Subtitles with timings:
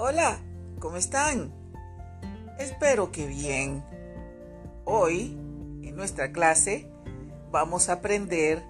[0.00, 0.38] Hola,
[0.78, 1.52] ¿cómo están?
[2.56, 3.82] Espero que bien.
[4.84, 5.36] Hoy,
[5.82, 6.88] en nuestra clase,
[7.50, 8.62] vamos a aprender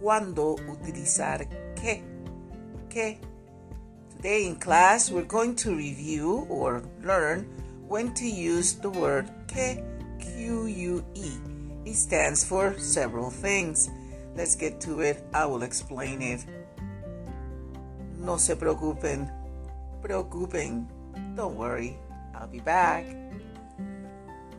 [0.00, 2.02] cuándo utilizar qué.
[2.90, 3.20] ¿Qué?
[4.16, 7.46] Today in class, we're going to review or learn
[7.88, 9.84] when to use the word que,
[10.18, 11.30] Q-U-E.
[11.84, 13.88] It stands for several things.
[14.34, 15.22] Let's get to it.
[15.32, 16.44] I will explain it.
[18.18, 19.41] No se preocupen.
[20.02, 20.88] Preocupen.
[21.36, 21.96] Don't worry.
[22.34, 23.04] I'll be back.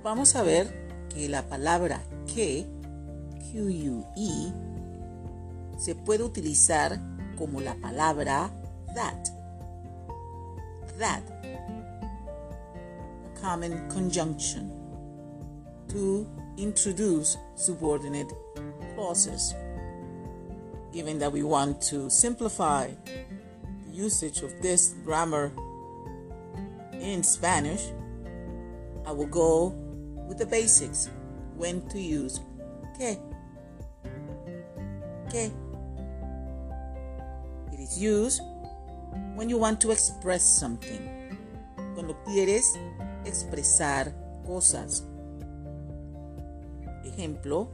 [0.01, 0.67] Vamos a ver
[1.09, 2.01] que la palabra
[2.33, 2.65] que,
[3.51, 4.53] Q-U-E,
[5.77, 6.99] se puede utilizar
[7.37, 8.49] como la palabra
[8.95, 9.29] that.
[10.97, 11.23] That.
[13.25, 14.71] A common conjunction
[15.89, 16.25] to
[16.57, 18.31] introduce subordinate
[18.95, 19.53] clauses.
[20.93, 22.91] Given that we want to simplify
[23.93, 25.51] usage of this grammar
[26.99, 27.91] in Spanish,
[29.05, 29.69] I will go
[30.27, 31.09] with the basics
[31.55, 32.39] when to use
[32.97, 33.17] que.
[35.29, 35.51] Que.
[37.71, 38.41] It is used
[39.35, 41.37] when you want to express something.
[41.93, 42.73] Cuando quieres
[43.25, 44.13] expresar
[44.45, 45.03] cosas.
[47.05, 47.69] Ejemplo,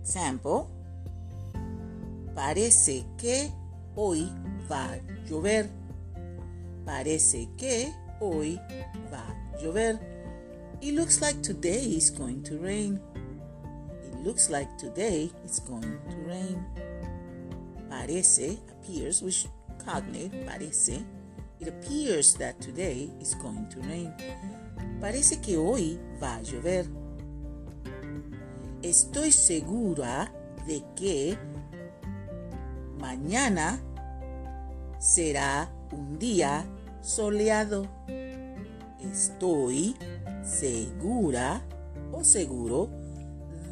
[0.00, 0.68] example,
[2.34, 3.52] parece que
[3.96, 4.30] hoy
[4.68, 5.68] va a llover.
[6.84, 8.60] Parece que hoy
[9.12, 9.98] va a llover.
[10.80, 13.00] It looks like today is going to rain.
[14.02, 16.64] It looks like today is going to rain.
[17.88, 19.46] Parece appears, which
[19.84, 21.04] cognate, parece.
[21.60, 24.12] It appears that today is going to rain.
[25.00, 26.86] Parece que hoy va a llover.
[28.82, 30.30] Estoy segura
[30.66, 31.38] de que
[33.04, 33.78] mañana
[34.98, 36.64] será un día
[37.02, 37.86] soleado.
[38.98, 39.94] Estoy
[40.42, 41.60] segura
[42.12, 42.88] o seguro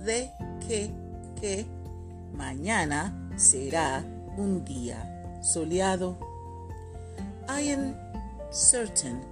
[0.05, 0.31] de
[0.67, 0.91] que,
[1.41, 1.65] que
[2.37, 3.01] mañana
[3.37, 4.05] será
[4.37, 5.01] un día
[5.43, 6.19] soleado.
[7.49, 7.95] I am
[8.51, 9.25] certain,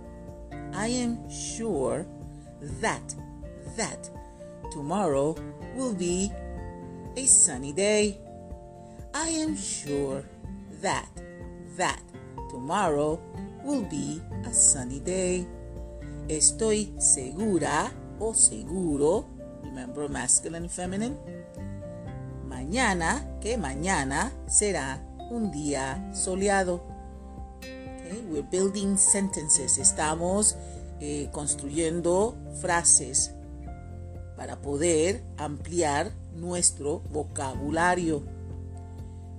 [0.73, 2.07] I am sure
[2.81, 3.15] that,
[3.77, 4.09] that
[4.73, 5.37] tomorrow
[5.77, 6.33] will be
[7.17, 8.30] a sunny day.
[9.13, 10.23] I am sure
[10.83, 11.09] that,
[12.49, 13.21] tomorrow
[13.65, 15.47] will be a sunny day.
[16.29, 17.91] Estoy segura
[18.21, 19.27] o seguro,
[19.63, 21.17] remember masculine and feminine.
[22.47, 25.01] Mañana, que mañana será
[25.31, 26.81] un día soleado.
[27.59, 29.79] Okay, we're building sentences.
[29.79, 30.57] Estamos
[31.01, 33.33] eh, construyendo frases
[34.37, 38.40] para poder ampliar nuestro vocabulario.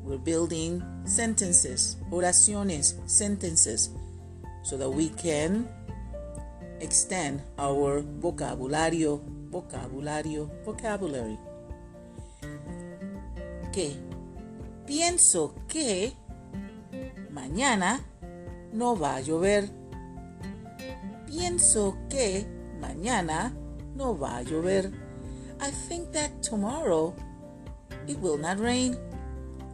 [0.03, 3.89] We're building sentences, oraciones, sentences,
[4.63, 5.67] so that we can
[6.79, 11.37] extend our vocabulario, vocabulario, vocabulary.
[13.71, 13.95] Que
[14.85, 16.13] pienso que
[17.31, 18.01] mañana
[18.73, 19.69] no va a llover.
[21.27, 22.45] Pienso que
[22.79, 23.53] mañana
[23.95, 24.91] no va a llover.
[25.61, 27.13] I think that tomorrow
[28.07, 28.97] it will not rain.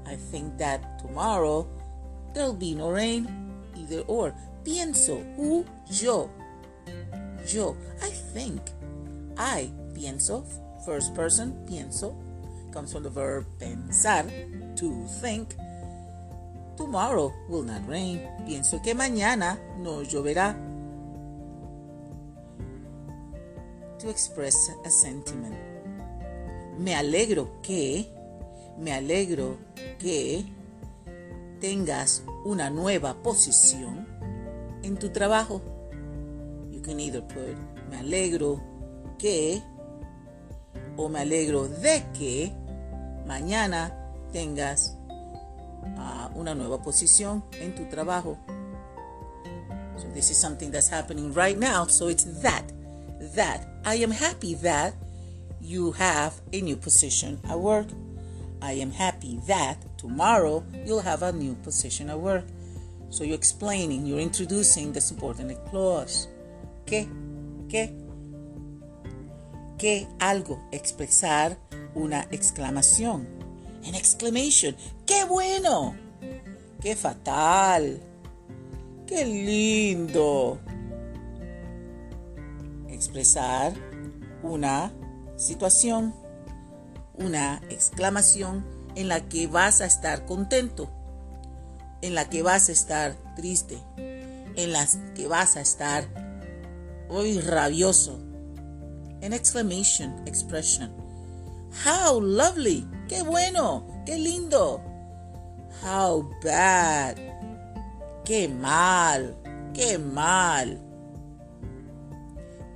[0.08, 1.68] I think that tomorrow
[2.34, 3.28] there'll be no rain.
[3.76, 4.34] Either or.
[4.64, 6.30] Pienso, who, yo.
[7.46, 7.76] Yo.
[8.02, 8.62] I think.
[9.38, 10.46] I pienso,
[10.86, 12.16] first person, pienso,
[12.72, 14.26] comes from the verb pensar,
[14.78, 15.56] to think.
[16.76, 18.22] Tomorrow will not rain.
[18.46, 20.56] Pienso que mañana no lloverá.
[24.00, 25.56] To express a sentiment.
[26.78, 28.08] Me alegro que,
[28.78, 29.58] me alegro
[30.00, 30.46] que
[31.60, 34.08] tengas una nueva posición
[34.84, 35.62] en tu trabajo.
[36.72, 37.58] You can either put
[37.90, 38.62] me alegro
[39.18, 39.62] que
[40.96, 42.54] o me alegro de que
[43.26, 43.94] mañana
[44.32, 44.96] tengas
[45.98, 48.38] uh, una nueva posición en tu trabajo.
[49.98, 51.88] So this is something that's happening right now.
[51.88, 52.64] So it's that.
[53.36, 53.66] That.
[53.86, 54.94] I am happy that
[55.60, 57.88] you have a new position at work.
[58.62, 62.46] I am happy that tomorrow you'll have a new position at work.
[63.10, 66.28] So you're explaining, you're introducing the subordinate clause.
[66.86, 67.08] ¿Qué?
[67.70, 67.94] ¿Qué?
[69.78, 70.60] ¿Qué algo?
[70.72, 71.58] Expresar
[71.96, 73.28] una exclamación.
[73.86, 74.76] An exclamation.
[75.06, 75.96] ¡Qué bueno!
[76.82, 78.02] ¡Qué fatal!
[79.06, 80.60] ¡Qué lindo!
[82.90, 83.74] Expresar
[84.44, 84.92] una
[85.38, 86.14] situación,
[87.18, 88.66] una exclamación
[88.96, 90.90] en la que vas a estar contento,
[92.02, 96.08] en la que vas a estar triste, en las que vas a estar
[97.10, 98.20] hoy rabioso.
[99.22, 100.92] An exclamation expression.
[101.86, 102.88] How lovely.
[103.08, 103.86] Qué bueno.
[104.06, 104.82] Qué lindo.
[105.84, 107.18] How bad.
[108.26, 109.36] Qué mal.
[109.74, 110.80] Qué mal.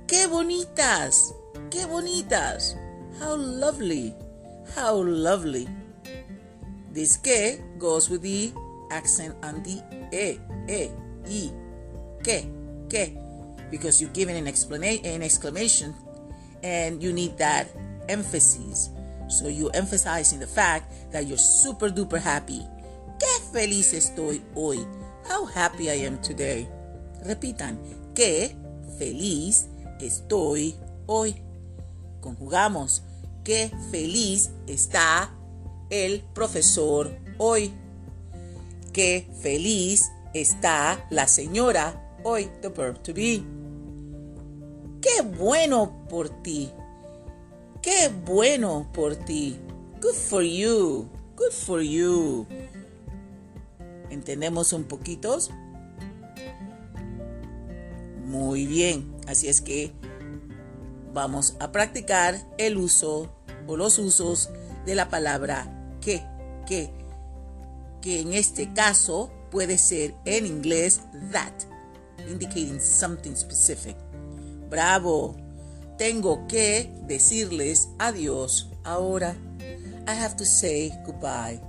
[0.06, 1.32] Qué bonitas.
[1.70, 2.76] Qué bonitas.
[3.20, 4.14] How lovely.
[4.74, 5.68] How lovely.
[6.92, 8.52] This que goes with the
[8.90, 9.82] accent on the
[10.12, 10.38] e,
[10.68, 10.90] e,
[11.26, 11.50] e,
[12.22, 12.46] que,
[12.88, 13.16] que,
[13.70, 15.94] because you're giving an explanation, an exclamation,
[16.62, 17.68] and you need that
[18.08, 18.90] emphasis.
[19.28, 22.62] So you're emphasizing the fact that you're super duper happy.
[23.18, 24.78] Qué feliz estoy hoy.
[25.28, 26.68] How happy I am today.
[27.24, 27.78] Repitan,
[28.14, 28.54] qué
[28.98, 29.68] feliz
[30.00, 30.74] estoy
[31.06, 31.34] hoy.
[32.20, 33.02] Conjugamos,
[33.44, 35.34] qué feliz está
[35.90, 37.72] el profesor hoy.
[38.92, 42.50] Qué feliz está la señora hoy.
[42.60, 43.42] The verb to be.
[45.00, 46.70] Qué bueno por ti.
[47.80, 49.58] Qué bueno por ti.
[50.00, 51.08] Good for you.
[51.36, 52.46] Good for you.
[54.10, 55.38] ¿Entendemos un poquito?
[58.26, 59.12] Muy bien.
[59.26, 59.92] Así es que
[61.12, 63.30] vamos a practicar el uso
[63.66, 64.50] o los usos
[64.86, 65.66] de la palabra
[66.00, 66.22] que,
[66.66, 66.90] que,
[68.00, 71.52] que en este caso puede ser en inglés that,
[72.28, 73.96] indicating something specific.
[74.68, 75.36] Bravo.
[75.98, 79.36] Tengo que decirles adiós ahora.
[80.08, 81.60] I have to say goodbye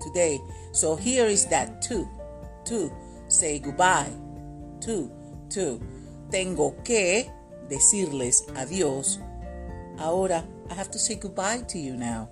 [0.00, 0.40] today.
[0.72, 2.08] So here is that to.
[2.66, 2.90] To
[3.28, 4.12] say goodbye.
[4.82, 5.10] To.
[5.50, 5.80] To.
[6.30, 7.28] Tengo que
[7.72, 9.18] decirles adiós
[9.98, 10.44] ahora.
[10.70, 12.28] I have to say goodbye to you now.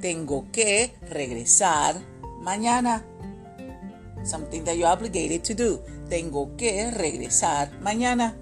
[0.00, 1.96] Tengo que regresar
[2.42, 3.02] mañana.
[4.24, 5.82] Something that you're obligated to do.
[6.08, 8.34] Tengo que regresar mañana.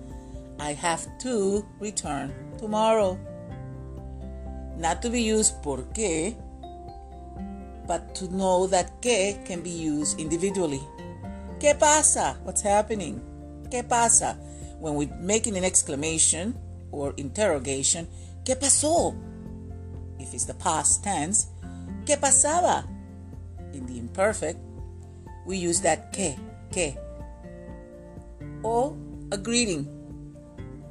[0.60, 3.18] I have to return tomorrow.
[4.76, 6.36] Not to be used porque,
[7.86, 10.82] but to know that que can be used individually.
[11.60, 12.36] ¿Qué pasa?
[12.44, 13.20] What's happening?
[13.70, 14.36] ¿Qué pasa?
[14.84, 16.54] When we're making an exclamation
[16.92, 18.06] or interrogation,
[18.44, 19.16] ¿qué pasó?
[20.20, 21.46] If it's the past tense,
[22.04, 22.84] ¿qué pasaba?
[23.72, 24.58] In the imperfect,
[25.46, 26.36] we use that que,
[26.70, 26.98] que.
[28.62, 28.94] Or
[29.32, 29.88] a greeting.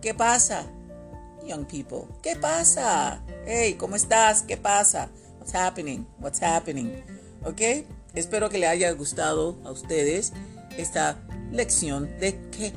[0.02, 0.66] ¿Qué pasa?
[1.46, 3.22] Young people, ¿qué pasa?
[3.46, 4.42] Hey, ¿cómo estás?
[4.42, 5.12] ¿Qué pasa?
[5.38, 6.08] What's happening?
[6.18, 7.04] What's happening?
[7.46, 7.86] ¿Ok?
[8.16, 10.34] Espero que le haya gustado a ustedes
[10.80, 11.20] esta
[11.52, 12.74] lección de qué,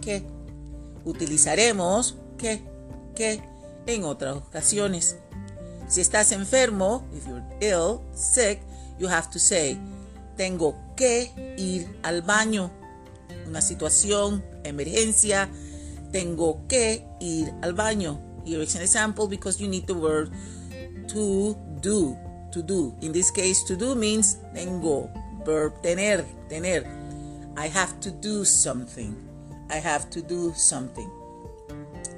[0.00, 0.39] qué.
[1.04, 2.62] Utilizaremos qué,
[3.14, 3.42] qué
[3.86, 5.16] en otras ocasiones.
[5.88, 8.60] Si estás enfermo, if you're ill, sick,
[8.98, 9.78] you have to say,
[10.36, 12.70] tengo que ir al baño.
[13.46, 15.48] Una situación, emergencia,
[16.12, 18.20] tengo que ir al baño.
[18.44, 20.30] Here is an example because you need the word
[21.08, 22.16] to do.
[22.52, 22.94] To do.
[23.00, 25.10] In this case, to do means tengo.
[25.44, 26.84] Verb tener, tener.
[27.56, 29.29] I have to do something.
[29.70, 31.08] I have to do something.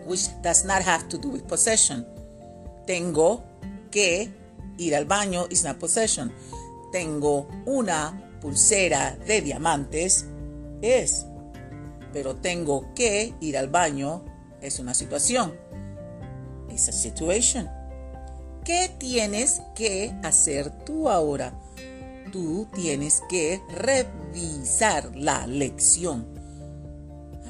[0.07, 2.07] Which does not have to do with possession.
[2.87, 3.45] Tengo
[3.91, 4.31] que
[4.79, 6.33] ir al baño is not possession.
[6.91, 10.27] Tengo una pulsera de diamantes
[10.83, 11.27] es
[12.13, 14.23] pero tengo que ir al baño
[14.61, 15.55] es una situación.
[16.71, 17.69] Es a situation.
[18.65, 21.59] ¿Qué tienes que hacer tú ahora?
[22.31, 26.32] Tú tienes que revisar la lección.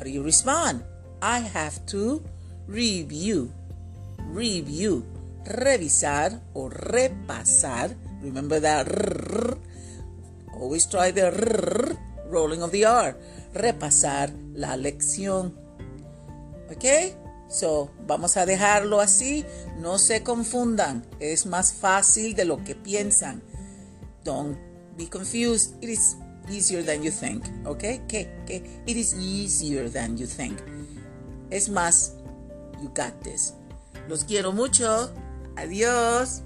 [0.06, 0.82] You respond?
[1.20, 2.22] I have to
[2.66, 3.52] review.
[4.30, 5.04] Review.
[5.44, 7.96] Revisar o repasar.
[8.22, 8.86] Remember that.
[10.54, 11.30] Always try the
[12.28, 13.16] rolling of the R
[13.54, 15.54] repasar la lección.
[16.70, 16.84] ¿Ok?
[17.48, 19.44] So, vamos a dejarlo así.
[19.78, 21.04] No se confundan.
[21.20, 23.42] Es más fácil de lo que piensan.
[24.24, 24.56] Don't
[24.96, 25.74] be confused.
[25.82, 26.16] It is
[26.48, 27.44] easier than you think.
[27.64, 28.06] ¿Ok?
[28.08, 28.28] ¿Qué?
[28.46, 28.62] ¿Qué?
[28.86, 30.58] It is easier than you think.
[31.50, 32.14] Es más,
[32.80, 33.54] you got this.
[34.08, 35.10] Los quiero mucho.
[35.56, 36.42] Adiós.